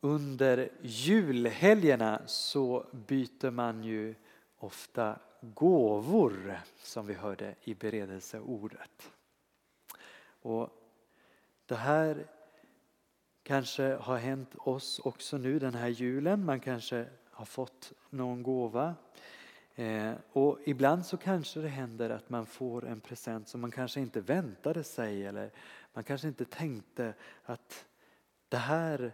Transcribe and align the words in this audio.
under 0.00 0.68
julhelgerna 0.82 2.22
så 2.26 2.86
byter 2.92 3.50
man 3.50 3.84
ju 3.84 4.14
ofta 4.58 5.18
gåvor 5.40 6.60
som 6.82 7.06
vi 7.06 7.14
hörde 7.14 7.54
i 7.64 7.74
beredelseordet. 7.74 9.10
Och 10.42 10.70
det 11.66 11.74
här 11.74 12.26
kanske 13.42 13.94
har 13.94 14.16
hänt 14.16 14.54
oss 14.58 14.98
också 14.98 15.38
nu 15.38 15.58
den 15.58 15.74
här 15.74 15.88
julen. 15.88 16.44
Man 16.44 16.60
kanske 16.60 17.06
har 17.30 17.44
fått 17.44 17.92
någon 18.10 18.42
gåva. 18.42 18.94
Eh, 19.74 20.12
och 20.32 20.58
ibland 20.64 21.06
så 21.06 21.16
kanske 21.16 21.60
det 21.60 21.68
händer 21.68 22.10
att 22.10 22.30
man 22.30 22.46
får 22.46 22.86
en 22.86 23.00
present 23.00 23.48
som 23.48 23.60
man 23.60 23.70
kanske 23.70 24.00
inte 24.00 24.20
väntade 24.20 24.84
sig 24.84 25.26
eller 25.26 25.50
man 25.92 26.04
kanske 26.04 26.28
inte 26.28 26.44
tänkte 26.44 27.14
att 27.44 27.86
det 28.48 28.56
här 28.56 29.12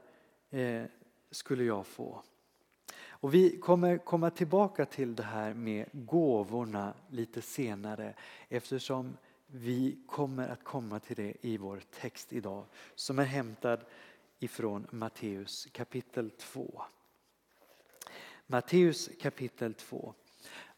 Eh, 0.55 0.85
skulle 1.31 1.65
jag 1.65 1.87
få. 1.87 2.23
Och 3.09 3.35
vi 3.35 3.59
kommer 3.59 3.99
komma 3.99 4.31
tillbaka 4.31 4.87
till 4.87 5.15
det 5.15 5.23
här 5.23 5.55
med 5.55 5.87
gåvorna 5.93 6.95
lite 7.11 7.43
senare 7.43 8.15
eftersom 8.49 9.17
vi 9.47 9.99
kommer 10.07 10.49
att 10.49 10.65
komma 10.65 11.01
till 11.01 11.17
det 11.17 11.35
i 11.41 11.57
vår 11.57 11.83
text 12.01 12.33
idag 12.33 12.65
som 12.95 13.19
är 13.19 13.25
hämtad 13.25 13.81
ifrån 14.39 14.87
Matteus 14.91 15.69
kapitel 15.73 16.31
2. 16.31 16.83
Matteus 18.47 19.11
kapitel 19.21 19.75
2. 19.75 20.15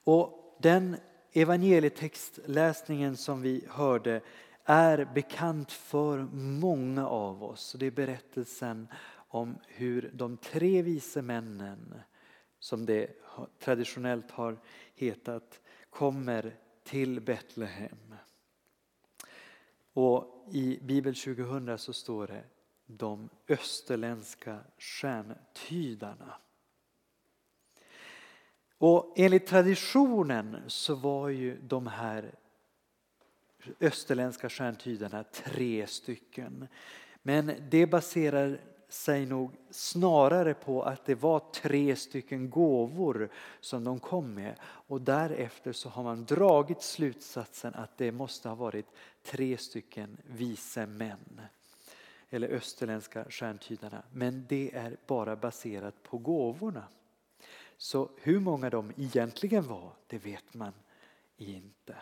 Och 0.05 0.57
den 0.61 0.97
evangelietextläsningen 1.33 3.17
som 3.17 3.43
vi 3.43 3.65
hörde 3.69 4.21
är 4.65 5.05
bekant 5.15 5.73
för 5.73 6.19
många 6.33 7.09
av 7.09 7.45
oss. 7.45 7.77
Det 7.79 7.87
är 7.87 7.91
berättelsen 7.91 8.89
om 9.37 9.59
hur 9.67 10.11
de 10.15 10.37
tre 10.37 10.83
vise 10.83 11.23
männen, 11.23 12.01
som 12.59 12.87
det 12.87 13.11
traditionellt 13.59 14.31
har 14.31 14.59
hetat, 14.95 15.61
kommer 15.91 16.57
till 16.83 17.21
Betlehem. 17.21 18.15
Och 19.93 20.47
i 20.51 20.79
Bibel 20.83 21.15
2000 21.15 21.79
så 21.79 21.93
står 21.93 22.27
det 22.27 22.45
de 22.87 23.29
österländska 23.49 24.59
stjärntydarna. 24.79 26.35
Och 28.79 29.15
enligt 29.17 29.47
traditionen 29.47 30.63
så 30.67 30.95
var 30.95 31.29
ju 31.29 31.61
de 31.61 31.87
här 31.87 32.35
österländska 33.81 34.49
stjärntydarna 34.49 35.25
tre 35.25 35.87
stycken. 35.87 36.69
Men 37.23 37.53
det 37.71 37.87
baserar 37.87 38.61
sig 38.89 39.27
nog 39.27 39.53
snarare 39.71 40.55
på 40.55 40.83
att 40.83 41.05
det 41.05 41.15
var 41.15 41.43
tre 41.53 41.97
stycken 41.97 42.51
gåvor 42.51 43.29
som 43.61 43.85
de 43.85 44.01
kom 44.01 44.35
med 44.35 44.55
och 44.63 45.01
därefter 45.01 45.73
så 45.73 45.89
har 45.89 46.03
man 46.03 46.25
dragit 46.25 46.83
slutsatsen 46.83 47.75
att 47.75 47.99
det 47.99 48.13
måste 48.13 48.49
ha 48.49 48.57
varit 48.57 48.87
tre 49.23 49.59
stycken 49.59 50.17
vise 50.25 50.87
män 50.87 51.41
eller 52.31 52.49
österländska 52.49 53.25
stjärntydarna. 53.25 54.03
Men 54.13 54.47
det 54.49 54.71
är 54.75 54.97
bara 55.07 55.37
baserat 55.37 56.03
på 56.03 56.19
gåvorna. 56.19 56.85
Så 57.77 58.11
hur 58.17 58.41
många 58.41 58.71
de 58.71 58.93
egentligen 58.97 59.69
var, 59.69 59.93
det 60.07 60.19
vet 60.19 60.55
man 60.55 60.73
inte. 61.37 61.97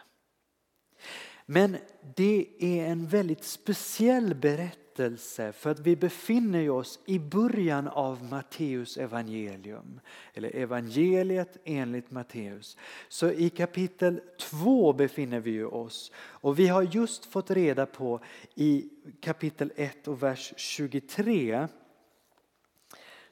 Men 1.47 1.77
det 2.15 2.47
är 2.59 2.87
en 2.87 3.07
väldigt 3.07 3.45
speciell 3.45 4.35
berättelse 4.35 5.53
för 5.53 5.71
att 5.71 5.81
vi 5.81 5.97
befinner 5.97 6.71
oss 6.71 7.01
i 7.07 7.19
början 7.19 7.89
av 7.89 8.25
Matteus 8.25 8.97
evangelium. 8.97 10.01
Eller 10.35 10.57
evangeliet 10.57 11.57
enligt 11.65 12.11
Matteus. 12.11 12.77
Så 13.09 13.31
i 13.31 13.51
kapitel 13.51 14.21
2 14.39 14.93
befinner 14.93 15.41
vi 15.41 15.63
oss. 15.63 16.13
Och 16.17 16.59
vi 16.59 16.69
har 16.69 16.83
just 16.83 17.25
fått 17.25 17.51
reda 17.51 17.87
på 17.87 18.21
i 18.55 18.89
kapitel 19.21 19.73
1 19.77 20.09
och 20.09 20.23
vers 20.23 20.55
23 20.57 21.69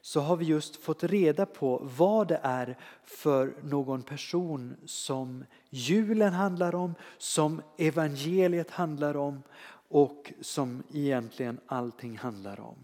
så 0.02 0.20
har 0.20 0.36
vi 0.36 0.44
just 0.44 0.76
fått 0.76 1.04
reda 1.04 1.46
på 1.46 1.88
vad 1.96 2.28
det 2.28 2.40
är 2.42 2.78
för 3.04 3.54
någon 3.62 4.02
person 4.02 4.76
som 4.84 5.44
julen 5.74 6.32
handlar 6.32 6.74
om, 6.74 6.94
som 7.18 7.62
evangeliet 7.78 8.70
handlar 8.70 9.16
om 9.16 9.42
och 9.88 10.32
som 10.40 10.82
egentligen 10.92 11.60
allting 11.66 12.18
handlar 12.18 12.60
om. 12.60 12.76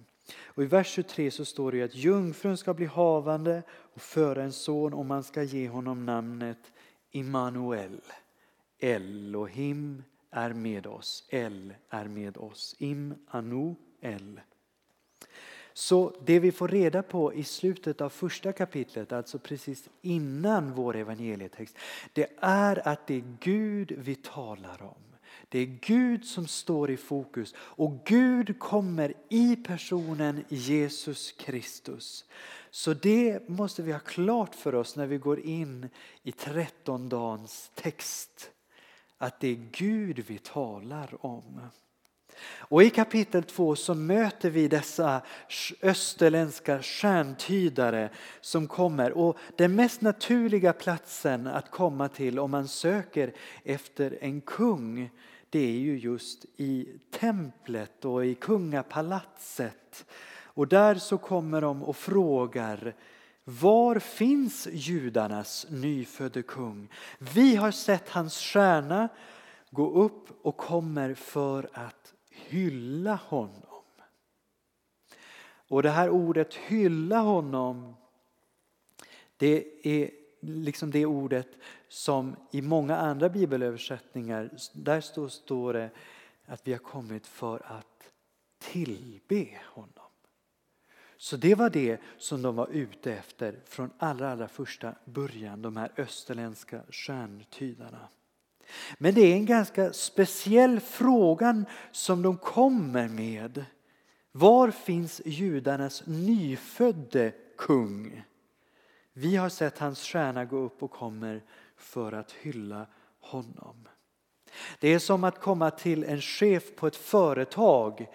Och 0.42 0.62
I 0.62 0.66
vers 0.66 0.88
23 0.88 1.30
så 1.30 1.44
står 1.44 1.72
det 1.72 1.82
att 1.82 1.94
jungfrun 1.94 2.56
ska 2.56 2.74
bli 2.74 2.86
havande 2.86 3.62
och 3.70 4.02
föra 4.02 4.42
en 4.42 4.52
son 4.52 4.94
och 4.94 5.06
man 5.06 5.22
ska 5.22 5.42
ge 5.42 5.68
honom 5.68 6.06
namnet 6.06 6.72
Immanuel. 7.10 8.00
Elohim 8.78 10.02
är 10.30 10.52
med 10.52 10.86
oss, 10.86 11.28
El 11.28 11.74
är 11.90 12.04
med 12.04 12.36
oss. 12.36 12.76
Im, 12.78 13.14
Anu, 13.28 13.74
El. 14.00 14.40
Så 15.78 16.12
det 16.24 16.38
vi 16.38 16.52
får 16.52 16.68
reda 16.68 17.02
på 17.02 17.34
i 17.34 17.44
slutet 17.44 18.00
av 18.00 18.08
första 18.08 18.52
kapitlet, 18.52 19.12
alltså 19.12 19.38
precis 19.38 19.88
innan 20.02 20.74
vår 20.74 20.96
evangelietext, 20.96 21.76
det 22.12 22.30
är 22.40 22.88
att 22.88 23.06
det 23.06 23.14
är 23.14 23.36
Gud 23.40 23.92
vi 23.98 24.14
talar 24.14 24.82
om. 24.82 25.16
Det 25.48 25.58
är 25.58 25.66
Gud 25.66 26.24
som 26.24 26.46
står 26.46 26.90
i 26.90 26.96
fokus 26.96 27.54
och 27.58 28.04
Gud 28.04 28.58
kommer 28.58 29.14
i 29.28 29.56
personen 29.56 30.44
Jesus 30.48 31.32
Kristus. 31.32 32.24
Så 32.70 32.94
det 32.94 33.48
måste 33.48 33.82
vi 33.82 33.92
ha 33.92 34.00
klart 34.00 34.54
för 34.54 34.74
oss 34.74 34.96
när 34.96 35.06
vi 35.06 35.18
går 35.18 35.40
in 35.40 35.88
i 36.22 36.32
trettondagens 36.32 37.70
text. 37.74 38.50
Att 39.18 39.40
det 39.40 39.48
är 39.48 39.68
Gud 39.72 40.24
vi 40.26 40.38
talar 40.38 41.26
om. 41.26 41.60
Och 42.58 42.82
i 42.82 42.90
kapitel 42.90 43.42
2 43.42 43.76
så 43.76 43.94
möter 43.94 44.50
vi 44.50 44.68
dessa 44.68 45.20
österländska 45.82 46.82
stjärntydare 46.82 48.10
som 48.40 48.66
kommer. 48.68 49.12
Och 49.12 49.38
den 49.56 49.74
mest 49.74 50.00
naturliga 50.00 50.72
platsen 50.72 51.46
att 51.46 51.70
komma 51.70 52.08
till 52.08 52.38
om 52.38 52.50
man 52.50 52.68
söker 52.68 53.32
efter 53.64 54.18
en 54.20 54.40
kung 54.40 55.10
det 55.50 55.58
är 55.58 55.78
ju 55.78 55.98
just 55.98 56.44
i 56.56 56.88
templet 57.10 58.04
och 58.04 58.26
i 58.26 58.34
kungapalatset. 58.34 60.04
Och 60.42 60.68
där 60.68 60.94
så 60.94 61.18
kommer 61.18 61.60
de 61.60 61.82
och 61.82 61.96
frågar 61.96 62.94
var 63.44 63.98
finns 63.98 64.68
judarnas 64.72 65.66
nyfödde 65.70 66.42
kung? 66.42 66.88
Vi 67.18 67.56
har 67.56 67.70
sett 67.70 68.08
hans 68.08 68.38
stjärna 68.38 69.08
gå 69.70 69.90
upp 69.90 70.46
och 70.46 70.56
kommer 70.56 71.14
för 71.14 71.68
att 71.72 72.14
hylla 72.48 73.14
honom. 73.14 73.84
Och 75.68 75.82
det 75.82 75.90
här 75.90 76.10
ordet 76.10 76.54
hylla 76.54 77.18
honom 77.18 77.94
det 79.36 79.86
är 79.86 80.10
liksom 80.40 80.90
det 80.90 81.06
ordet 81.06 81.48
som 81.88 82.36
i 82.50 82.62
många 82.62 82.96
andra 82.96 83.28
bibelöversättningar 83.28 84.50
där 84.72 85.00
står, 85.00 85.28
står 85.28 85.72
det 85.72 85.90
att 86.46 86.68
vi 86.68 86.72
har 86.72 86.78
kommit 86.78 87.26
för 87.26 87.62
att 87.66 88.12
tillbe 88.58 89.60
honom. 89.64 90.10
Så 91.16 91.36
det 91.36 91.54
var 91.54 91.70
det 91.70 92.00
som 92.18 92.42
de 92.42 92.56
var 92.56 92.68
ute 92.68 93.12
efter 93.12 93.60
från 93.64 93.90
allra, 93.98 94.32
allra 94.32 94.48
första 94.48 94.94
början, 95.04 95.62
de 95.62 95.76
här 95.76 95.92
österländska 95.96 96.82
stjärntydarna. 96.90 98.08
Men 98.98 99.14
det 99.14 99.20
är 99.20 99.36
en 99.36 99.46
ganska 99.46 99.92
speciell 99.92 100.80
fråga 100.80 101.64
som 101.92 102.22
de 102.22 102.36
kommer 102.36 103.08
med. 103.08 103.64
Var 104.32 104.70
finns 104.70 105.20
judarnas 105.24 106.02
nyfödde 106.06 107.32
kung? 107.56 108.22
Vi 109.12 109.36
har 109.36 109.48
sett 109.48 109.78
hans 109.78 110.00
stjärna 110.00 110.44
gå 110.44 110.56
upp 110.56 110.82
och 110.82 110.90
kommer 110.90 111.42
för 111.76 112.12
att 112.12 112.32
hylla 112.32 112.86
honom. 113.20 113.88
Det 114.78 114.88
är 114.88 114.98
som 114.98 115.24
att 115.24 115.40
komma 115.40 115.70
till 115.70 116.04
en 116.04 116.20
chef 116.20 116.76
på 116.76 116.86
ett 116.86 116.96
företag 116.96 118.06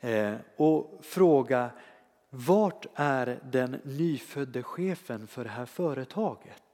eh, 0.00 0.34
och 0.56 1.00
fråga 1.02 1.70
vart 2.30 2.86
är 2.94 3.40
den 3.44 3.80
nyfödde 3.84 4.62
chefen 4.62 5.26
för 5.26 5.44
det 5.44 5.50
här 5.50 5.66
företaget? 5.66 6.65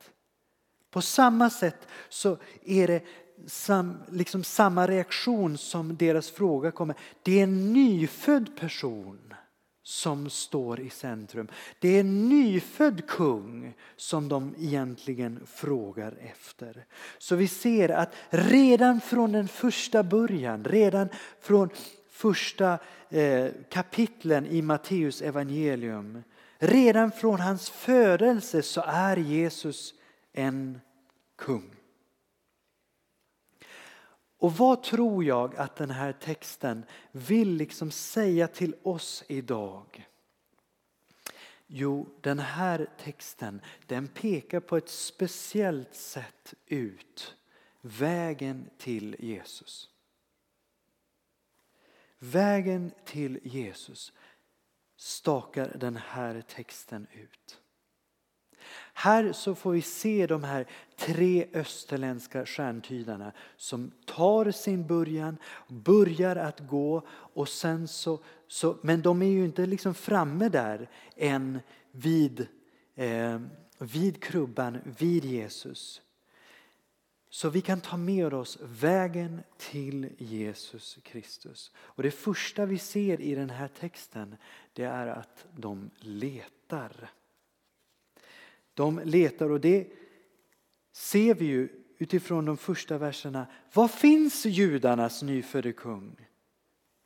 På 0.92 1.02
samma 1.02 1.50
sätt 1.50 1.88
så 2.08 2.38
är 2.64 2.86
det 2.86 3.02
sam, 3.46 3.98
liksom 4.10 4.44
samma 4.44 4.86
reaktion 4.86 5.58
som 5.58 5.96
deras 5.96 6.30
fråga 6.30 6.70
kommer. 6.70 6.96
Det 7.22 7.38
är 7.38 7.42
en 7.42 7.72
nyfödd 7.72 8.56
person 8.56 9.34
som 9.82 10.30
står 10.30 10.80
i 10.80 10.90
centrum. 10.90 11.48
Det 11.80 11.88
är 11.88 12.00
en 12.00 12.28
nyfödd 12.28 13.06
kung 13.06 13.74
som 13.96 14.28
de 14.28 14.54
egentligen 14.58 15.46
frågar 15.46 16.14
efter. 16.20 16.84
Så 17.18 17.36
vi 17.36 17.48
ser 17.48 17.88
att 17.88 18.14
redan 18.30 19.00
från 19.00 19.32
den 19.32 19.48
första 19.48 20.02
början, 20.02 20.64
redan 20.64 21.08
från 21.40 21.68
första 22.10 22.78
eh, 23.10 23.46
kapitlen 23.70 24.46
i 24.46 24.62
Matteus 24.62 25.22
evangelium 25.22 26.22
Redan 26.64 27.12
från 27.12 27.40
hans 27.40 27.70
födelse 27.70 28.62
så 28.62 28.82
är 28.86 29.16
Jesus 29.16 29.94
en 30.32 30.80
kung. 31.36 31.74
Och 34.38 34.52
vad 34.52 34.82
tror 34.82 35.24
jag 35.24 35.56
att 35.56 35.76
den 35.76 35.90
här 35.90 36.12
texten 36.12 36.84
vill 37.12 37.54
liksom 37.54 37.90
säga 37.90 38.48
till 38.48 38.74
oss 38.82 39.24
idag? 39.28 40.08
Jo, 41.66 42.08
den 42.20 42.38
här 42.38 42.90
texten 42.98 43.60
den 43.86 44.08
pekar 44.08 44.60
på 44.60 44.76
ett 44.76 44.88
speciellt 44.88 45.94
sätt 45.94 46.54
ut 46.66 47.36
vägen 47.80 48.70
till 48.78 49.16
Jesus. 49.18 49.90
Vägen 52.18 52.92
till 53.04 53.40
Jesus 53.42 54.12
stakar 54.96 55.76
den 55.78 55.96
här 55.96 56.40
texten 56.40 57.06
ut. 57.12 57.61
Här 58.92 59.32
så 59.32 59.54
får 59.54 59.72
vi 59.72 59.82
se 59.82 60.26
de 60.26 60.44
här 60.44 60.66
tre 60.96 61.46
österländska 61.52 62.46
stjärntydarna 62.46 63.32
som 63.56 63.92
tar 64.06 64.50
sin 64.50 64.86
början, 64.86 65.36
börjar 65.68 66.36
att 66.36 66.60
gå 66.60 67.02
och 67.10 67.48
sen 67.48 67.88
så, 67.88 68.18
så 68.48 68.76
men 68.82 69.02
de 69.02 69.22
är 69.22 69.26
ju 69.26 69.44
inte 69.44 69.66
liksom 69.66 69.94
framme 69.94 70.48
där 70.48 70.88
än 71.16 71.60
vid, 71.90 72.46
eh, 72.94 73.40
vid 73.78 74.22
krubban, 74.22 74.78
vid 74.98 75.24
Jesus. 75.24 76.02
Så 77.30 77.48
vi 77.48 77.60
kan 77.60 77.80
ta 77.80 77.96
med 77.96 78.34
oss 78.34 78.58
vägen 78.62 79.42
till 79.56 80.08
Jesus 80.18 80.98
Kristus. 81.02 81.72
Och 81.76 82.02
det 82.02 82.10
första 82.10 82.66
vi 82.66 82.78
ser 82.78 83.20
i 83.20 83.34
den 83.34 83.50
här 83.50 83.68
texten 83.68 84.36
det 84.72 84.84
är 84.84 85.06
att 85.06 85.46
de 85.56 85.90
letar. 85.98 87.10
De 88.74 89.00
letar 89.04 89.50
och 89.50 89.60
det 89.60 89.88
ser 90.92 91.34
vi 91.34 91.44
ju 91.44 91.68
utifrån 91.98 92.44
de 92.44 92.56
första 92.56 92.98
verserna. 92.98 93.46
Var 93.72 93.88
finns 93.88 94.46
judarnas 94.46 95.22
nyfödde 95.22 95.72
kung? 95.72 96.16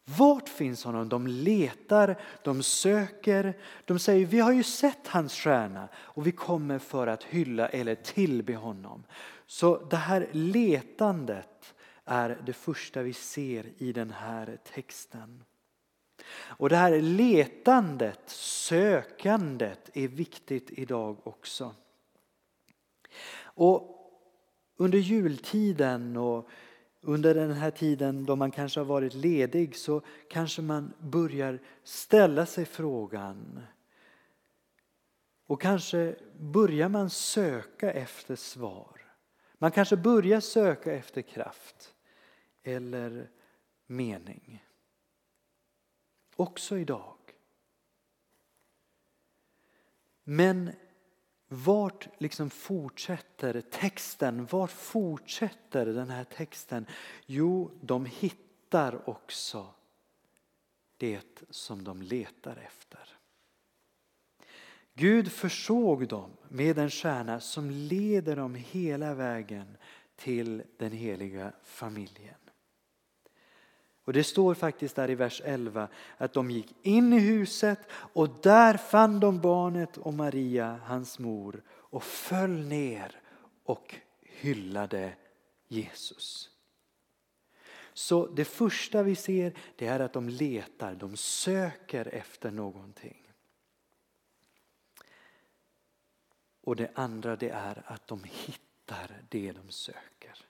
Vart 0.05 0.49
finns 0.49 0.85
honom? 0.85 1.09
De 1.09 1.27
letar, 1.27 2.21
de 2.45 2.63
söker. 2.63 3.59
De 3.85 3.99
säger 3.99 4.27
vi 4.27 4.41
har 4.41 4.53
ju 4.53 4.63
sett 4.63 5.07
hans 5.07 5.35
stjärna 5.35 5.89
och 5.95 6.27
vi 6.27 6.33
kommer 6.33 6.79
för 6.79 7.07
att 7.07 7.25
hylla 7.25 7.69
eller 7.69 7.95
tillbe 7.95 8.55
honom. 8.55 9.05
Så 9.47 9.85
det 9.85 9.97
här 9.97 10.29
letandet 10.33 11.75
är 12.05 12.43
det 12.47 12.53
första 12.53 13.03
vi 13.03 13.13
ser 13.13 13.73
i 13.79 13.93
den 13.93 14.11
här 14.11 14.59
texten. 14.75 15.45
Och 16.35 16.69
det 16.69 16.77
här 16.77 17.01
letandet, 17.01 18.21
sökandet 18.31 19.91
är 19.95 20.09
viktigt 20.09 20.71
idag 20.71 21.27
också. 21.27 21.75
Och 23.39 23.97
under 24.77 24.99
jultiden 24.99 26.17
och 26.17 26.49
under 27.01 27.35
den 27.35 27.53
här 27.53 27.71
tiden 27.71 28.27
då 28.27 28.37
man 28.37 28.51
kanske 28.51 28.81
har 28.81 28.85
varit 28.85 29.15
ledig 29.15 29.77
så 29.77 30.03
kanske 30.31 30.63
man 30.63 30.93
börjar 30.99 31.59
ställa 31.85 32.47
sig 32.47 32.65
frågan 32.65 33.61
och 35.47 35.61
kanske 35.61 36.17
börjar 36.39 36.89
man 36.89 37.11
söka 37.11 37.93
efter 37.93 38.37
svar. 38.37 39.01
Man 39.59 39.71
kanske 39.71 39.97
börjar 39.97 40.41
söka 40.41 40.93
efter 40.93 41.23
kraft 41.23 41.95
eller 42.63 43.31
mening. 43.87 44.66
Också 46.37 46.79
idag. 46.79 47.15
Men 50.25 50.73
vart 51.49 52.09
liksom 52.19 52.51
fortsätter 52.51 53.61
texten? 53.61 54.47
Vart 54.47 54.71
fortsätter 54.71 55.87
den 55.87 56.11
här 56.11 56.25
texten? 56.25 56.87
Jo, 57.27 57.71
de 57.81 58.05
hittar 58.07 59.09
också 59.09 59.67
det 60.97 61.43
som 61.51 61.85
de 61.85 62.03
letar 62.03 62.57
efter. 62.57 63.17
Gud 64.95 65.33
försåg 65.33 66.09
dem 66.09 66.31
med 66.49 66.79
en 66.79 66.91
stjärna 66.91 67.41
som 67.41 67.71
leder 67.71 68.37
dem 68.37 68.55
hela 68.55 69.15
vägen 69.15 69.77
till 70.17 70.63
den 70.77 70.93
heliga 70.93 71.53
familjen. 71.63 72.46
Och 74.07 74.13
det 74.13 74.25
står 74.25 74.55
faktiskt 74.55 74.97
där 74.97 75.11
i 75.11 75.15
vers 75.15 75.43
11 75.45 75.89
att 76.17 76.33
de 76.33 76.51
gick 76.51 76.75
in 76.83 77.13
i 77.13 77.19
huset 77.19 77.79
och 77.91 78.29
där 78.43 78.77
fann 78.77 79.21
de 79.21 79.41
barnet 79.41 79.97
och 79.97 80.15
Maria, 80.15 80.81
hans 80.85 81.19
mor, 81.19 81.63
och 81.69 82.03
föll 82.03 82.67
ner 82.67 83.21
och 83.65 83.95
hyllade 84.23 85.13
Jesus. 85.69 86.51
Så 87.93 88.27
det 88.27 88.45
första 88.45 89.03
vi 89.03 89.17
ser 89.17 89.53
det 89.77 89.87
är 89.87 90.01
att 90.01 90.13
de 90.13 90.29
letar, 90.29 90.95
de 90.95 91.17
söker 91.17 92.09
efter 92.09 92.51
någonting. 92.51 93.33
Och 96.61 96.77
det 96.77 96.91
andra 96.95 97.37
det 97.37 97.51
är 97.51 97.83
att 97.87 98.07
de 98.07 98.25
hittar 98.25 99.23
det 99.29 99.53
de 99.53 99.71
söker. 99.71 100.47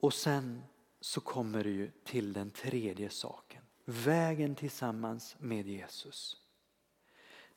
Och 0.00 0.14
sen 0.14 0.62
så 1.00 1.20
kommer 1.20 1.64
du 1.64 1.70
ju 1.70 1.90
till 2.04 2.32
den 2.32 2.50
tredje 2.50 3.10
saken. 3.10 3.62
Vägen 3.84 4.54
tillsammans 4.54 5.36
med 5.38 5.66
Jesus. 5.66 6.36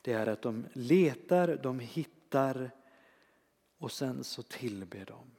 Det 0.02 0.12
är 0.12 0.26
att 0.26 0.42
de 0.42 0.66
letar, 0.72 1.56
de 1.62 1.78
hittar 1.78 2.70
och 3.78 3.92
sen 3.92 4.24
så 4.24 4.42
tillber 4.42 5.04
de. 5.04 5.30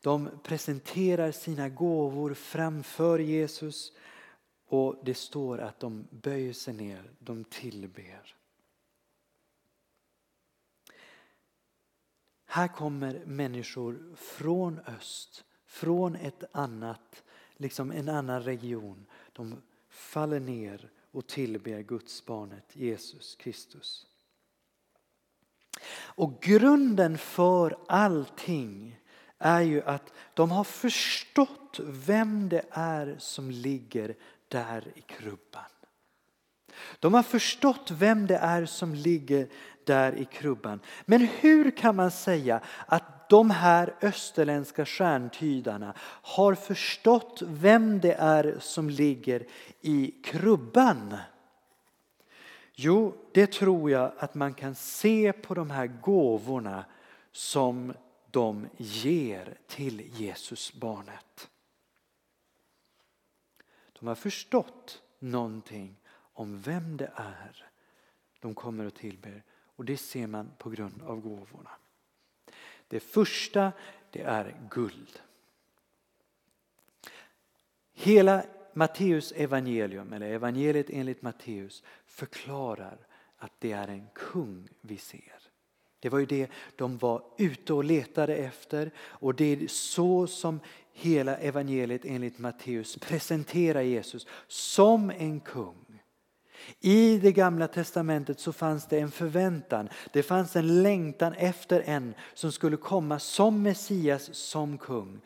De 0.00 0.30
presenterar 0.42 1.32
sina 1.32 1.68
gåvor 1.68 2.34
framför 2.34 3.18
Jesus 3.18 3.92
och 4.66 5.04
det 5.04 5.14
står 5.14 5.58
att 5.58 5.80
de 5.80 6.08
böjer 6.10 6.52
sig 6.52 6.74
ner, 6.74 7.10
de 7.18 7.44
tillber. 7.44 8.36
Här 12.52 12.68
kommer 12.68 13.22
människor 13.26 14.16
från 14.16 14.78
öst, 14.78 15.44
från 15.66 16.16
ett 16.16 16.44
annat, 16.52 17.22
liksom 17.56 17.90
en 17.90 18.08
annan 18.08 18.42
region. 18.42 19.06
De 19.32 19.62
faller 19.88 20.40
ner 20.40 20.90
och 21.10 21.26
tillber 21.26 21.80
Guds 21.80 22.26
barnet 22.26 22.76
Jesus 22.76 23.34
Kristus. 23.34 24.06
Och 25.92 26.42
grunden 26.42 27.18
för 27.18 27.78
allting 27.88 29.00
är 29.38 29.60
ju 29.60 29.82
att 29.82 30.12
de 30.34 30.50
har 30.50 30.64
förstått 30.64 31.80
vem 31.82 32.48
det 32.48 32.64
är 32.70 33.16
som 33.18 33.50
ligger 33.50 34.16
där 34.48 34.92
i 34.94 35.00
krubban. 35.00 35.70
De 37.00 37.14
har 37.14 37.22
förstått 37.22 37.90
vem 37.90 38.26
det 38.26 38.36
är 38.36 38.66
som 38.66 38.94
ligger 38.94 39.48
där 39.90 40.14
i 40.14 40.24
krubban. 40.24 40.80
Men 41.04 41.20
hur 41.20 41.70
kan 41.70 41.96
man 41.96 42.10
säga 42.10 42.60
att 42.86 43.28
de 43.28 43.50
här 43.50 43.94
österländska 44.02 44.86
stjärntydarna 44.86 45.94
har 46.22 46.54
förstått 46.54 47.42
vem 47.46 48.00
det 48.00 48.12
är 48.12 48.56
som 48.60 48.90
ligger 48.90 49.46
i 49.80 50.14
krubban? 50.24 51.16
Jo, 52.74 53.14
det 53.32 53.52
tror 53.52 53.90
jag 53.90 54.12
att 54.18 54.34
man 54.34 54.54
kan 54.54 54.74
se 54.74 55.32
på 55.32 55.54
de 55.54 55.70
här 55.70 55.86
gåvorna 55.86 56.84
som 57.32 57.92
de 58.30 58.68
ger 58.76 59.58
till 59.66 60.20
Jesusbarnet. 60.20 61.50
De 64.00 64.08
har 64.08 64.14
förstått 64.14 65.02
någonting 65.18 65.96
om 66.32 66.60
vem 66.60 66.96
det 66.96 67.12
är 67.14 67.70
de 68.40 68.54
kommer 68.54 68.86
och 68.86 68.94
tillber 68.94 69.42
och 69.80 69.86
det 69.86 69.96
ser 69.96 70.26
man 70.26 70.50
på 70.58 70.70
grund 70.70 71.02
av 71.02 71.20
gåvorna. 71.20 71.70
Det 72.88 73.00
första 73.00 73.72
det 74.10 74.22
är 74.22 74.56
guld. 74.70 75.20
Hela 77.92 78.44
Matteus 78.72 79.32
evangelium, 79.32 80.12
eller 80.12 80.26
evangeliet 80.26 80.90
enligt 80.90 81.22
Matteus, 81.22 81.82
förklarar 82.06 82.98
att 83.36 83.52
det 83.58 83.72
är 83.72 83.88
en 83.88 84.06
kung 84.14 84.68
vi 84.80 84.96
ser. 84.96 85.42
Det 86.00 86.08
var 86.08 86.18
ju 86.18 86.26
det 86.26 86.50
de 86.76 86.98
var 86.98 87.22
ute 87.38 87.72
och 87.72 87.84
letade 87.84 88.36
efter 88.36 88.90
och 88.98 89.34
det 89.34 89.44
är 89.44 89.66
så 89.68 90.26
som 90.26 90.60
hela 90.92 91.36
evangeliet 91.36 92.04
enligt 92.04 92.38
Matteus 92.38 92.96
presenterar 92.96 93.82
Jesus 93.82 94.26
som 94.46 95.10
en 95.10 95.40
kung. 95.40 95.89
I 96.80 97.18
det 97.18 97.32
gamla 97.32 97.68
testamentet 97.68 98.40
så 98.40 98.52
fanns 98.52 98.86
det 98.86 99.00
en 99.00 99.10
förväntan, 99.10 99.88
det 100.12 100.22
fanns 100.22 100.56
en 100.56 100.82
längtan 100.82 101.32
efter 101.32 101.82
en 101.86 102.14
som 102.34 102.52
skulle 102.52 102.76
komma 102.76 103.18
som 103.18 103.62
Messias, 103.62 104.34
som 104.34 104.78
kung. 104.78 105.20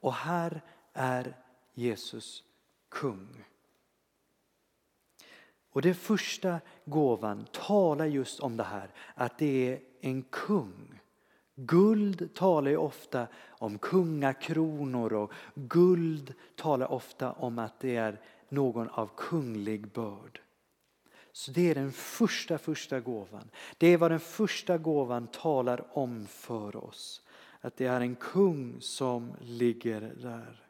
Och 0.00 0.14
här 0.14 0.62
är 0.92 1.36
Jesus 1.74 2.42
kung. 2.88 3.44
Och 5.72 5.82
den 5.82 5.94
första 5.94 6.60
gåvan 6.84 7.46
talar 7.52 8.06
just 8.06 8.40
om 8.40 8.56
det 8.56 8.64
här, 8.64 8.90
att 9.14 9.38
det 9.38 9.72
är 9.72 9.80
en 10.00 10.22
kung. 10.22 11.00
Guld 11.54 12.34
talar 12.34 12.70
ju 12.70 12.76
ofta 12.76 13.26
om 13.48 13.78
kungakronor 13.78 15.12
och 15.12 15.32
guld 15.54 16.34
talar 16.56 16.92
ofta 16.92 17.32
om 17.32 17.58
att 17.58 17.80
det 17.80 17.96
är 17.96 18.20
någon 18.48 18.88
av 18.88 19.10
kunglig 19.16 19.88
börd. 19.88 20.40
Så 21.36 21.50
det 21.50 21.70
är 21.70 21.74
den 21.74 21.92
första, 21.92 22.58
första 22.58 23.00
gåvan. 23.00 23.50
Det 23.78 23.86
är 23.86 23.96
vad 23.96 24.10
den 24.10 24.20
första 24.20 24.78
gåvan 24.78 25.26
talar 25.26 25.98
om 25.98 26.26
för 26.26 26.76
oss. 26.76 27.22
Att 27.60 27.76
det 27.76 27.86
är 27.86 28.00
en 28.00 28.16
kung 28.16 28.80
som 28.80 29.36
ligger 29.40 30.00
där. 30.00 30.66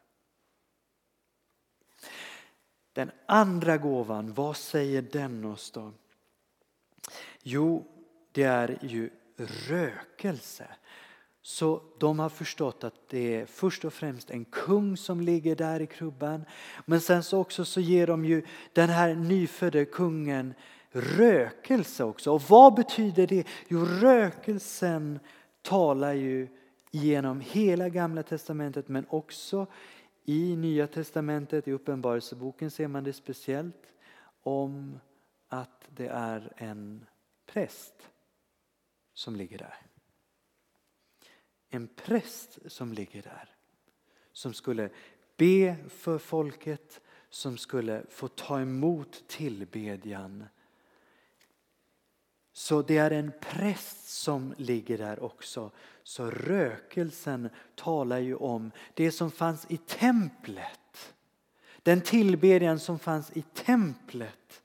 Den 2.93 3.11
andra 3.25 3.77
gåvan, 3.77 4.33
vad 4.33 4.57
säger 4.57 5.01
den 5.01 5.45
oss 5.45 5.71
då? 5.71 5.93
Jo, 7.43 7.87
det 8.31 8.43
är 8.43 8.79
ju 8.81 9.09
rökelse. 9.67 10.67
Så 11.47 11.81
de 11.97 12.19
har 12.19 12.29
förstått 12.29 12.83
att 12.83 13.09
det 13.09 13.35
är 13.35 13.45
först 13.45 13.85
och 13.85 13.93
främst 13.93 14.29
en 14.29 14.45
kung 14.45 14.97
som 14.97 15.21
ligger 15.21 15.55
där 15.55 15.79
i 15.79 15.87
krubban. 15.87 16.45
Men 16.85 17.01
sen 17.01 17.23
så 17.23 17.39
också 17.39 17.65
så 17.65 17.81
ger 17.81 18.07
de 18.07 18.25
ju 18.25 18.45
den 18.73 18.89
här 18.89 19.15
nyfödde 19.15 19.85
kungen 19.85 20.53
rökelse 20.91 22.03
också. 22.03 22.31
Och 22.31 22.41
vad 22.41 22.75
betyder 22.75 23.27
det? 23.27 23.47
Jo, 23.67 23.85
rökelsen 23.85 25.19
talar 25.61 26.13
ju 26.13 26.47
genom 26.91 27.41
hela 27.41 27.89
gamla 27.89 28.23
testamentet 28.23 28.87
men 28.87 29.05
också 29.09 29.67
i 30.25 30.55
Nya 30.55 30.87
testamentet, 30.87 31.67
i 31.67 31.71
Uppenbarelseboken 31.71 32.71
ser 32.71 32.87
man 32.87 33.03
det 33.03 33.13
speciellt 33.13 33.93
om 34.43 34.99
att 35.47 35.87
det 35.89 36.07
är 36.07 36.53
en 36.57 37.05
präst 37.45 38.09
som 39.13 39.35
ligger 39.35 39.57
där. 39.57 39.87
En 41.69 41.87
präst 41.87 42.59
som 42.67 42.93
ligger 42.93 43.21
där. 43.21 43.55
Som 44.31 44.53
skulle 44.53 44.89
be 45.37 45.75
för 45.89 46.17
folket, 46.17 47.01
som 47.29 47.57
skulle 47.57 48.03
få 48.09 48.27
ta 48.27 48.61
emot 48.61 49.23
tillbedjan. 49.27 50.45
Så 52.53 52.81
det 52.81 52.97
är 52.97 53.11
en 53.11 53.31
präst 53.39 54.07
som 54.07 54.53
ligger 54.57 54.97
där 54.97 55.23
också. 55.23 55.71
Så 56.03 56.31
rökelsen 56.31 57.49
talar 57.75 58.19
ju 58.19 58.35
om 58.35 58.71
det 58.93 59.11
som 59.11 59.31
fanns 59.31 59.65
i 59.69 59.77
templet. 59.77 61.13
Den 61.83 62.01
tillbedjan 62.01 62.79
som 62.79 62.99
fanns 62.99 63.31
i 63.37 63.41
templet. 63.41 64.63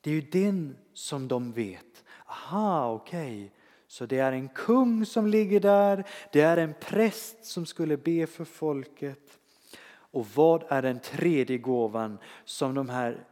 Det 0.00 0.10
är 0.10 0.14
ju 0.14 0.20
den 0.20 0.76
som 0.92 1.28
de 1.28 1.52
vet. 1.52 2.04
Aha, 2.26 2.92
okej. 2.92 3.44
Okay. 3.44 3.50
Så 3.96 4.06
det 4.06 4.18
är 4.18 4.32
en 4.32 4.48
kung 4.48 5.06
som 5.06 5.26
ligger 5.26 5.60
där, 5.60 6.04
det 6.32 6.40
är 6.40 6.56
en 6.56 6.74
präst 6.80 7.44
som 7.44 7.66
skulle 7.66 7.96
be 7.96 8.26
för 8.26 8.44
folket. 8.44 9.38
Och 9.88 10.26
vad 10.34 10.64
är 10.68 10.82
den 10.82 11.00
tredje 11.00 11.58
gåvan 11.58 12.18
som 12.44 12.74
de 12.74 12.88
här 12.88 13.24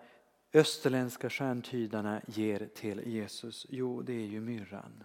österländska 0.52 1.30
stjärntydarna 1.30 2.20
ger 2.26 2.68
till 2.74 3.02
Jesus? 3.06 3.66
Jo, 3.68 4.02
det 4.02 4.12
är 4.12 4.26
ju 4.26 4.40
myrran. 4.40 5.04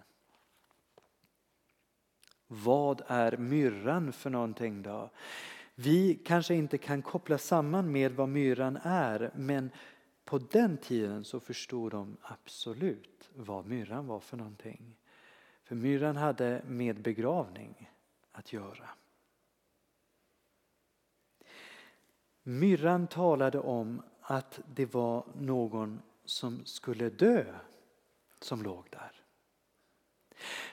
Vad 2.46 3.02
är 3.06 3.36
myrran 3.36 4.12
för 4.12 4.30
någonting 4.30 4.82
då? 4.82 5.10
Vi 5.74 6.14
kanske 6.14 6.54
inte 6.54 6.78
kan 6.78 7.02
koppla 7.02 7.38
samman 7.38 7.92
med 7.92 8.12
vad 8.12 8.28
myrran 8.28 8.78
är 8.82 9.30
men 9.34 9.70
på 10.24 10.38
den 10.38 10.76
tiden 10.76 11.24
så 11.24 11.40
förstod 11.40 11.90
de 11.90 12.16
absolut 12.22 13.30
vad 13.34 13.66
myrran 13.66 14.06
var 14.06 14.20
för 14.20 14.36
någonting. 14.36 14.96
För 15.70 15.76
myrran 15.76 16.16
hade 16.16 16.62
med 16.66 17.02
begravning 17.02 17.90
att 18.32 18.52
göra. 18.52 18.88
Myrran 22.42 23.06
talade 23.06 23.58
om 23.58 24.02
att 24.20 24.60
det 24.74 24.94
var 24.94 25.24
någon 25.40 26.02
som 26.24 26.64
skulle 26.64 27.10
dö 27.10 27.44
som 28.40 28.62
låg 28.62 28.86
där. 28.90 29.12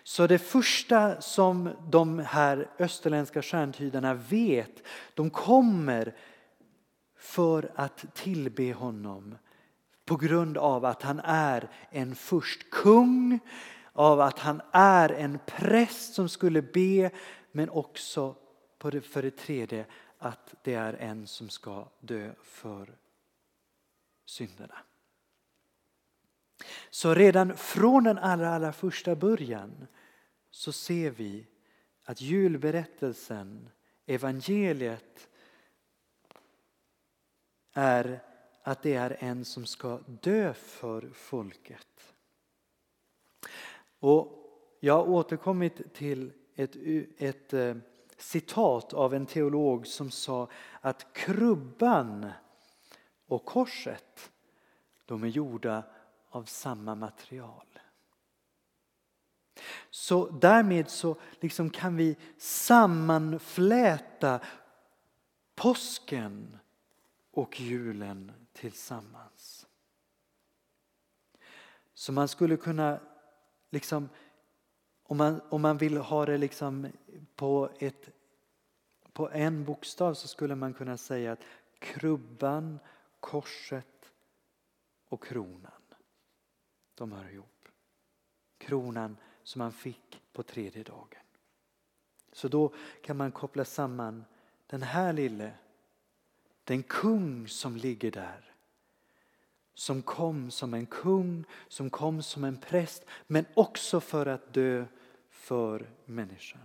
Så 0.03 0.27
det 0.27 0.39
första 0.39 1.21
som 1.21 1.69
de 1.89 2.19
här 2.19 2.69
österländska 2.79 3.41
stjärntydarna 3.41 4.13
vet, 4.13 4.83
de 5.13 5.29
kommer 5.29 6.15
för 7.15 7.71
att 7.75 8.15
tillbe 8.15 8.73
honom 8.73 9.35
på 10.05 10.15
grund 10.15 10.57
av 10.57 10.85
att 10.85 11.01
han 11.01 11.19
är 11.19 11.69
en 11.89 12.15
först 12.15 12.69
kung, 12.69 13.39
av 13.97 14.21
att 14.21 14.39
han 14.39 14.61
är 14.71 15.09
en 15.09 15.39
präst 15.45 16.13
som 16.13 16.29
skulle 16.29 16.61
be 16.61 17.11
men 17.51 17.69
också 17.69 18.35
för 18.79 19.21
det 19.21 19.37
tredje 19.37 19.85
att 20.17 20.55
det 20.63 20.73
är 20.73 20.93
en 20.93 21.27
som 21.27 21.49
ska 21.49 21.87
dö 21.99 22.33
för 22.43 22.97
synderna. 24.25 24.77
Så 26.89 27.13
redan 27.13 27.57
från 27.57 28.03
den 28.03 28.17
allra, 28.17 28.55
allra 28.55 28.73
första 28.73 29.15
början 29.15 29.87
så 30.51 30.71
ser 30.71 31.11
vi 31.11 31.47
att 32.03 32.21
julberättelsen, 32.21 33.69
evangeliet 34.05 35.29
är 37.73 38.19
att 38.63 38.83
det 38.83 38.93
är 38.93 39.17
en 39.19 39.45
som 39.45 39.65
ska 39.65 39.99
dö 40.21 40.53
för 40.53 41.09
folket. 41.13 42.13
Och 43.99 44.33
jag 44.79 44.93
har 44.93 45.09
återkommit 45.09 45.93
till 45.93 46.33
ett, 46.55 46.75
ett 47.17 47.53
eh, 47.53 47.75
citat 48.17 48.93
av 48.93 49.13
en 49.13 49.25
teolog 49.25 49.87
som 49.87 50.11
sa 50.11 50.49
att 50.81 51.13
krubban 51.13 52.31
och 53.27 53.45
korset 53.45 54.31
de 55.05 55.23
är 55.23 55.27
gjorda 55.27 55.83
av 56.29 56.43
samma 56.43 56.95
material. 56.95 57.67
Så 59.89 60.29
därmed 60.29 60.89
så 60.89 61.15
liksom 61.39 61.69
kan 61.69 61.95
vi 61.95 62.17
sammanfläta 62.37 64.39
påsken 65.55 66.57
och 67.31 67.59
julen 67.59 68.31
tillsammans. 68.53 69.67
Så 71.93 72.11
man 72.11 72.27
skulle 72.27 72.57
kunna, 72.57 72.99
liksom, 73.69 74.09
om, 75.03 75.17
man, 75.17 75.41
om 75.49 75.61
man 75.61 75.77
vill 75.77 75.97
ha 75.97 76.25
det 76.25 76.37
liksom 76.37 76.87
på, 77.35 77.69
ett, 77.79 78.09
på 79.13 79.29
en 79.29 79.65
bokstav 79.65 80.13
så 80.13 80.27
skulle 80.27 80.55
man 80.55 80.73
kunna 80.73 80.97
säga 80.97 81.31
att 81.31 81.43
krubban, 81.79 82.79
korset 83.19 84.11
och 85.09 85.23
kronan. 85.23 85.71
De 86.95 87.11
hör 87.11 87.29
ihop. 87.29 87.67
Kronan 88.57 89.17
som 89.43 89.61
han 89.61 89.71
fick 89.71 90.21
på 90.33 90.43
tredje 90.43 90.83
dagen. 90.83 91.23
Så 92.31 92.47
då 92.47 92.73
kan 93.03 93.17
man 93.17 93.31
koppla 93.31 93.65
samman 93.65 94.25
den 94.67 94.81
här 94.81 95.13
lille, 95.13 95.53
den 96.63 96.83
kung 96.83 97.47
som 97.47 97.75
ligger 97.75 98.11
där. 98.11 98.53
Som 99.77 100.01
kom 100.01 100.51
som 100.51 100.73
en 100.73 100.85
kung, 100.85 101.43
som 101.67 101.89
kom 101.89 102.23
som 102.23 102.43
en 102.43 102.57
präst 102.57 103.05
men 103.27 103.45
också 103.53 103.99
för 103.99 104.25
att 104.25 104.53
dö 104.53 104.85
för 105.29 105.89
människan. 106.05 106.61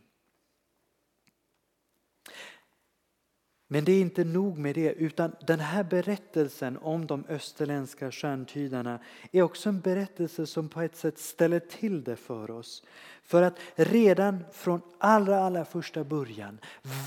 Men 3.69 3.85
det 3.85 3.93
är 3.93 4.01
inte 4.01 4.25
nog 4.25 4.59
med 4.59 4.75
det 4.75 4.93
utan 4.93 5.35
den 5.47 5.61
här 5.61 5.85
berättelsen 5.85 6.79
om 6.79 7.07
de 7.07 7.25
österländska 7.29 8.11
stjärntydarna 8.11 8.99
är 9.33 9.43
också 9.43 9.69
en 9.69 9.81
berättelse 9.81 10.47
som 10.47 10.69
på 10.69 10.81
ett 10.81 10.97
sätt 10.97 11.19
ställer 11.19 11.61
till 11.61 12.05
det 12.05 12.17
för 12.17 12.51
oss. 12.51 12.85
För 13.23 13.43
att 13.43 13.59
redan 13.75 14.45
från 14.53 14.81
allra, 14.99 15.41
allra 15.41 15.65
första 15.65 16.05
början, 16.05 16.59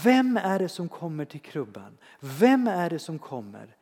vem 0.04 0.38
är 0.38 0.60
det 0.60 0.70
som 0.70 0.90
kommer 0.90 1.26
till 1.26 1.42
krubban? 1.42 1.98
Vem 2.20 2.68
är 2.68 2.90
det 2.90 3.00
som 3.00 3.20
kommer? 3.20 3.76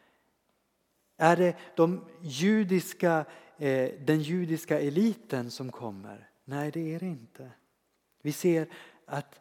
Är 1.23 1.35
det 1.35 1.55
de 1.75 2.05
judiska, 2.21 3.25
eh, 3.57 3.89
den 3.99 4.21
judiska 4.21 4.79
eliten 4.79 5.51
som 5.51 5.71
kommer? 5.71 6.29
Nej, 6.45 6.71
det 6.71 6.95
är 6.95 6.99
det 6.99 7.05
inte. 7.05 7.51
Vi 8.21 8.31
ser 8.31 8.67
att 9.05 9.39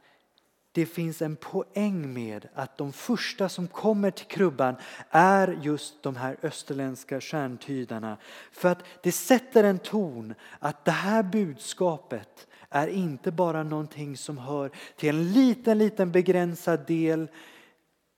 det 0.72 0.86
finns 0.86 1.22
en 1.22 1.36
poäng 1.36 2.14
med 2.14 2.48
att 2.54 2.78
de 2.78 2.92
första 2.92 3.48
som 3.48 3.68
kommer 3.68 4.10
till 4.10 4.26
krubban 4.26 4.76
är 5.10 5.58
just 5.62 6.02
de 6.02 6.16
här 6.16 6.36
österländska 6.42 7.20
stjärntydarna. 7.20 8.16
För 8.52 8.68
att 8.68 8.84
det 9.02 9.12
sätter 9.12 9.64
en 9.64 9.78
ton 9.78 10.34
att 10.58 10.84
det 10.84 10.90
här 10.90 11.22
budskapet 11.22 12.46
är 12.68 12.86
inte 12.86 13.32
bara 13.32 13.62
någonting 13.62 14.16
som 14.16 14.38
hör 14.38 14.70
till 14.96 15.08
en 15.08 15.32
liten, 15.32 15.78
liten 15.78 16.12
begränsad 16.12 16.86
del 16.86 17.28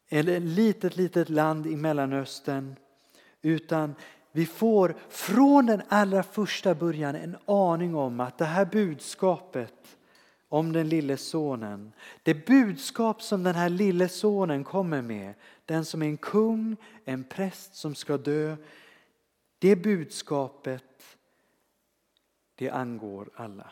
eller 0.09 0.37
ett 0.37 0.42
litet, 0.42 0.97
litet 0.97 1.28
land 1.28 1.66
i 1.66 1.76
Mellanöstern. 1.76 2.76
Utan 3.44 3.94
vi 4.32 4.46
får 4.46 4.94
från 5.08 5.66
den 5.66 5.82
allra 5.88 6.22
första 6.22 6.74
början 6.74 7.14
en 7.14 7.36
aning 7.44 7.94
om 7.94 8.20
att 8.20 8.38
det 8.38 8.44
här 8.44 8.64
budskapet 8.64 9.96
om 10.48 10.72
den 10.72 10.88
lille 10.88 11.16
sonen, 11.16 11.92
det 12.22 12.46
budskap 12.46 13.22
som 13.22 13.42
den 13.42 13.54
här 13.54 13.68
lille 13.68 14.08
sonen 14.08 14.64
kommer 14.64 15.02
med, 15.02 15.34
den 15.64 15.84
som 15.84 16.02
är 16.02 16.06
en 16.06 16.16
kung, 16.16 16.76
en 17.04 17.24
präst 17.24 17.74
som 17.74 17.94
ska 17.94 18.16
dö, 18.16 18.56
det 19.58 19.76
budskapet 19.76 21.16
det 22.54 22.70
angår 22.70 23.30
alla. 23.34 23.70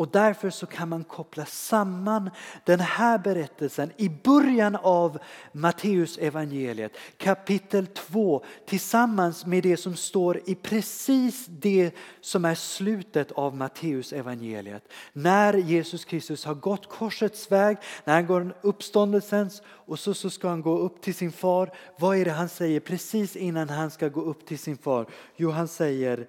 Och 0.00 0.08
därför 0.08 0.50
så 0.50 0.66
kan 0.66 0.88
man 0.88 1.04
koppla 1.04 1.46
samman 1.46 2.30
den 2.64 2.80
här 2.80 3.18
berättelsen 3.18 3.92
i 3.96 4.08
början 4.08 4.76
av 4.76 5.18
Matteus 5.52 6.18
evangeliet 6.18 6.92
kapitel 7.16 7.86
2 7.86 8.44
tillsammans 8.66 9.46
med 9.46 9.62
det 9.62 9.76
som 9.76 9.96
står 9.96 10.40
i 10.46 10.54
precis 10.54 11.46
det 11.46 11.90
som 12.20 12.44
är 12.44 12.54
slutet 12.54 13.32
av 13.32 13.56
Matteus 13.56 14.12
evangeliet. 14.12 14.92
När 15.12 15.54
Jesus 15.54 16.04
Kristus 16.04 16.44
har 16.44 16.54
gått 16.54 16.88
korsets 16.88 17.52
väg, 17.52 17.76
när 18.04 18.14
han 18.14 18.26
går 18.26 18.56
uppståndelsens 18.60 19.62
och 19.66 19.98
så, 19.98 20.14
så 20.14 20.30
ska 20.30 20.48
han 20.48 20.62
gå 20.62 20.78
upp 20.78 21.00
till 21.00 21.14
sin 21.14 21.32
far. 21.32 21.72
Vad 21.98 22.16
är 22.16 22.24
det 22.24 22.30
han 22.30 22.48
säger 22.48 22.80
precis 22.80 23.36
innan 23.36 23.68
han 23.68 23.90
ska 23.90 24.08
gå 24.08 24.20
upp 24.20 24.46
till 24.46 24.58
sin 24.58 24.76
far? 24.76 25.06
Jo, 25.36 25.50
han 25.50 25.68
säger 25.68 26.26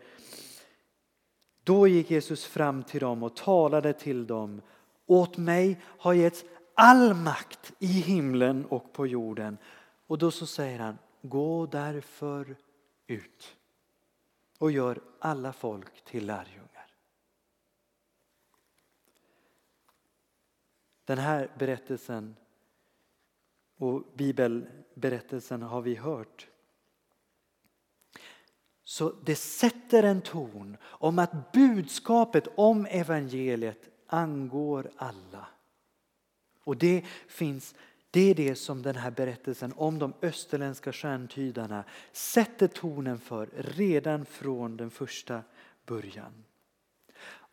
då 1.63 1.87
gick 1.87 2.11
Jesus 2.11 2.45
fram 2.45 2.83
till 2.83 2.99
dem 2.99 3.23
och 3.23 3.35
talade 3.35 3.93
till 3.93 4.27
dem. 4.27 4.61
Åt 5.05 5.37
mig 5.37 5.81
har 5.83 6.13
getts 6.13 6.45
all 6.73 7.13
makt 7.13 7.73
i 7.79 7.87
himlen 7.87 8.65
och 8.65 8.93
på 8.93 9.07
jorden. 9.07 9.57
Och 10.07 10.17
då 10.17 10.31
så 10.31 10.45
säger 10.45 10.79
han, 10.79 10.97
gå 11.21 11.65
därför 11.65 12.55
ut 13.07 13.57
och 14.57 14.71
gör 14.71 15.01
alla 15.19 15.53
folk 15.53 16.03
till 16.03 16.25
lärjungar. 16.25 16.95
Den 21.05 21.17
här 21.17 21.51
berättelsen 21.57 22.35
och 23.77 24.03
bibelberättelsen 24.15 25.61
har 25.61 25.81
vi 25.81 25.95
hört 25.95 26.50
så 28.91 29.13
det 29.23 29.35
sätter 29.35 30.03
en 30.03 30.21
ton 30.21 30.77
om 30.83 31.19
att 31.19 31.51
budskapet 31.51 32.47
om 32.55 32.85
evangeliet 32.85 33.89
angår 34.07 34.91
alla. 34.95 35.47
Och 36.63 36.77
det 36.77 37.05
finns 37.27 37.75
det 38.11 38.29
är 38.29 38.35
det 38.35 38.55
som 38.55 38.81
den 38.81 38.95
här 38.95 39.11
berättelsen 39.11 39.73
om 39.75 39.99
de 39.99 40.13
österländska 40.21 40.93
stjärntydarna 40.93 41.83
sätter 42.11 42.67
tonen 42.67 43.19
för 43.19 43.49
redan 43.55 44.25
från 44.25 44.77
den 44.77 44.91
första 44.91 45.41
början. 45.85 46.43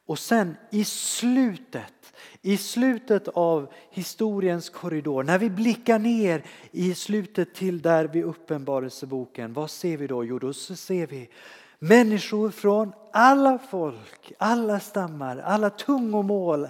Och 0.08 0.18
sen 0.18 0.56
i 0.70 0.84
slutet, 0.84 2.14
i 2.42 2.56
slutet 2.56 3.28
av 3.28 3.72
historiens 3.90 4.70
korridor, 4.70 5.22
när 5.22 5.38
vi 5.38 5.50
blickar 5.50 5.98
ner 5.98 6.44
i 6.70 6.94
slutet 6.94 7.54
till 7.54 7.82
där 7.82 8.04
vid 8.04 8.24
Uppenbarelseboken, 8.24 9.52
vad 9.52 9.70
ser 9.70 9.96
vi 9.96 10.06
då? 10.06 10.24
Jo, 10.24 10.38
då 10.38 10.52
ser 10.52 11.06
vi 11.06 11.30
människor 11.78 12.50
från 12.50 12.92
alla 13.12 13.58
folk, 13.58 14.32
alla 14.38 14.80
stammar, 14.80 15.38
alla 15.38 15.70
tungomål, 15.70 16.68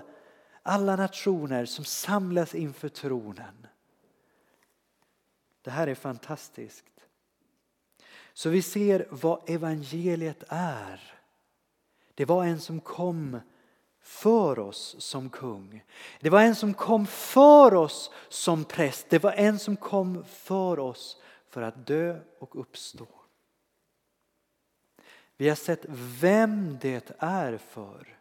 alla 0.63 0.97
nationer 0.97 1.65
som 1.65 1.85
samlas 1.85 2.55
inför 2.55 2.89
tronen. 2.89 3.67
Det 5.63 5.71
här 5.71 5.87
är 5.87 5.95
fantastiskt. 5.95 6.85
Så 8.33 8.49
vi 8.49 8.63
ser 8.63 9.07
vad 9.11 9.51
evangeliet 9.51 10.45
är. 10.49 11.18
Det 12.19 12.25
var 12.25 12.45
en 12.45 12.61
som 12.61 12.81
kom 12.81 13.41
för 14.01 14.59
oss 14.59 14.97
som 14.99 15.31
kung. 15.31 15.85
Det 16.21 16.31
var 16.31 16.41
en 16.41 16.55
som 16.55 16.75
kom 16.75 17.07
för 17.07 17.75
oss 17.75 18.11
som 18.29 18.65
präst. 18.65 19.07
Det 19.11 19.19
var 19.19 19.33
en 19.33 19.59
som 19.59 19.77
kom 19.77 20.25
för 20.25 20.79
oss 20.79 21.21
för 21.49 21.63
att 21.63 21.87
dö 21.87 22.21
och 22.39 22.61
uppstå. 22.61 23.07
Vi 25.37 25.49
har 25.49 25.57
sett 25.57 25.85
vem 26.21 26.79
det 26.81 27.13
är 27.19 27.59
för. 27.59 28.19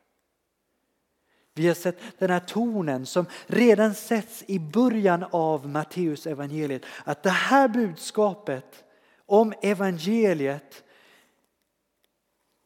Vi 1.53 1.67
har 1.67 1.75
sett 1.75 1.99
den 2.17 2.29
här 2.29 2.39
tonen 2.39 3.05
som 3.05 3.25
redan 3.47 3.95
sätts 3.95 4.43
i 4.47 4.59
början 4.59 5.25
av 5.31 5.69
Matteus 5.69 6.27
evangeliet. 6.27 6.85
Att 7.03 7.23
det 7.23 7.29
här 7.29 7.67
budskapet 7.67 8.83
om 9.25 9.53
evangeliet 9.61 10.83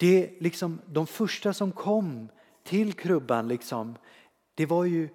det 0.01 0.33
liksom, 0.39 0.81
de 0.85 1.07
första 1.07 1.53
som 1.53 1.71
kom 1.71 2.29
till 2.63 2.93
krubban, 2.93 3.47
liksom, 3.47 3.95
det 4.55 4.65
var 4.65 4.85
ju 4.85 5.09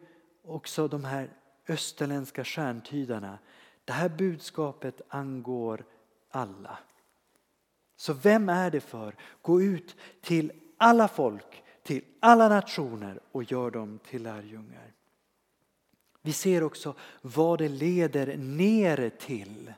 också 0.45 0.89
de 0.89 1.05
här 1.05 1.31
österländska 1.69 2.45
stjärntydarna. 2.45 3.39
Det 3.85 3.93
här 3.93 4.09
budskapet 4.09 5.01
angår 5.09 5.85
alla. 6.31 6.79
Så 7.97 8.13
vem 8.13 8.49
är 8.49 8.71
det 8.71 8.81
för? 8.81 9.15
Gå 9.43 9.63
ut 9.63 9.97
till 10.21 10.53
alla 10.77 11.09
folk, 11.09 11.63
till 11.83 12.05
alla 12.21 12.49
nationer 12.49 13.21
och 13.33 13.53
gör 13.53 13.71
dem 13.71 13.99
till 14.11 14.23
lärjungar. 14.23 14.93
Vi 16.23 16.33
ser 16.33 16.63
också 16.63 16.95
vad 17.23 17.59
det 17.59 17.69
leder 17.69 18.37
ner 18.37 19.11
till. 19.19 19.73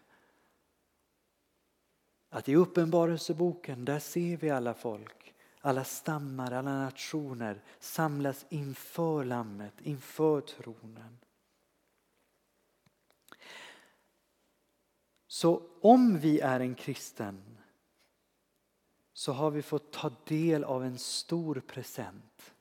Att 2.31 2.49
i 2.49 2.55
Uppenbarelseboken 2.55 3.85
där 3.85 3.99
ser 3.99 4.37
vi 4.37 4.51
alla 4.51 4.75
folk, 4.75 5.35
alla 5.61 5.85
stammar, 5.85 6.53
alla 6.53 6.79
nationer 6.79 7.63
samlas 7.79 8.47
inför 8.49 9.25
Lammet, 9.25 9.75
inför 9.83 10.41
tronen. 10.41 11.19
Så 15.27 15.63
om 15.81 16.19
vi 16.19 16.41
är 16.41 16.61
en 16.61 16.75
kristen 16.75 17.59
så 19.13 19.33
har 19.33 19.51
vi 19.51 19.63
fått 19.63 19.93
ta 19.93 20.13
del 20.25 20.65
av 20.65 20.85
en 20.85 20.99
stor 20.99 21.61
present. 21.61 22.55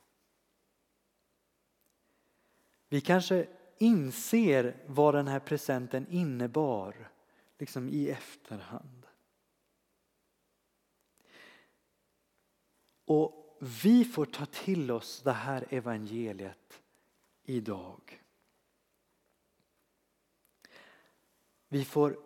Vi 2.90 3.02
kanske 3.02 3.48
inser 3.78 4.84
vad 4.86 5.14
den 5.14 5.28
här 5.28 5.40
presenten 5.40 6.08
innebar 6.10 7.10
liksom 7.58 7.90
i 7.90 8.10
efterhand. 8.10 8.97
Och 13.08 13.58
vi 13.60 14.06
får 14.06 14.26
ta 14.26 14.46
till 14.46 14.92
oss 14.92 15.22
det 15.22 15.32
här 15.32 15.66
evangeliet 15.70 16.82
idag. 17.44 18.24
Vi 21.68 21.86
får 21.86 22.20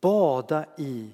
bada 0.00 0.66
i 0.78 1.10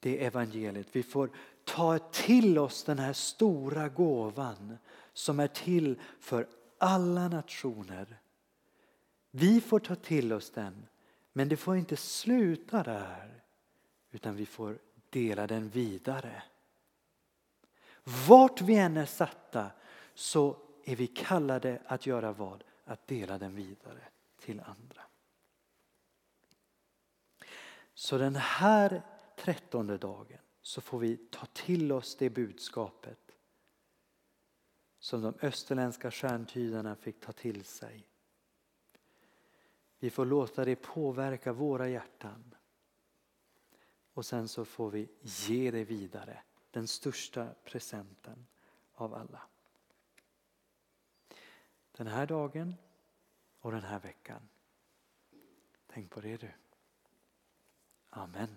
det 0.00 0.24
evangeliet. 0.24 0.88
Vi 0.92 1.02
får 1.02 1.30
ta 1.64 1.98
till 1.98 2.58
oss 2.58 2.84
den 2.84 2.98
här 2.98 3.12
stora 3.12 3.88
gåvan 3.88 4.78
som 5.12 5.40
är 5.40 5.48
till 5.48 6.00
för 6.20 6.46
alla 6.78 7.28
nationer. 7.28 8.20
Vi 9.30 9.60
får 9.60 9.80
ta 9.80 9.94
till 9.94 10.32
oss 10.32 10.50
den, 10.50 10.86
men 11.32 11.48
det 11.48 11.56
får 11.56 11.76
inte 11.76 11.96
sluta 11.96 12.82
där 12.82 13.42
utan 14.10 14.36
vi 14.36 14.46
får 14.46 14.78
dela 15.10 15.46
den 15.46 15.68
vidare. 15.68 16.42
Vart 18.28 18.60
vi 18.60 18.76
än 18.76 18.96
är 18.96 19.06
satta 19.06 19.70
så 20.14 20.56
är 20.84 20.96
vi 20.96 21.06
kallade 21.06 21.82
att 21.86 22.06
göra 22.06 22.32
vad? 22.32 22.64
Att 22.84 23.06
dela 23.06 23.38
den 23.38 23.54
vidare 23.54 24.08
till 24.38 24.60
andra. 24.60 25.02
Så 27.94 28.18
den 28.18 28.36
här 28.36 29.02
trettonde 29.36 29.98
dagen 29.98 30.38
så 30.62 30.80
får 30.80 30.98
vi 30.98 31.16
ta 31.16 31.46
till 31.46 31.92
oss 31.92 32.16
det 32.16 32.30
budskapet 32.30 33.36
som 34.98 35.22
de 35.22 35.34
österländska 35.42 36.10
stjärntydarna 36.10 36.96
fick 36.96 37.20
ta 37.20 37.32
till 37.32 37.64
sig. 37.64 38.06
Vi 39.98 40.10
får 40.10 40.24
låta 40.24 40.64
det 40.64 40.76
påverka 40.76 41.52
våra 41.52 41.88
hjärtan. 41.88 42.54
Och 44.14 44.26
sen 44.26 44.48
så 44.48 44.64
får 44.64 44.90
vi 44.90 45.08
ge 45.22 45.70
det 45.70 45.84
vidare 45.84 46.42
den 46.70 46.88
största 46.88 47.54
presenten 47.64 48.46
av 48.92 49.14
alla. 49.14 49.42
Den 51.92 52.06
här 52.06 52.26
dagen 52.26 52.74
och 53.60 53.72
den 53.72 53.82
här 53.82 54.00
veckan. 54.00 54.48
Tänk 55.86 56.10
på 56.10 56.20
det 56.20 56.36
du. 56.36 56.50
Amen. 58.10 58.56